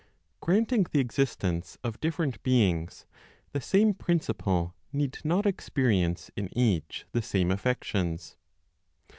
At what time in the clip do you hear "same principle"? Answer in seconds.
3.61-4.73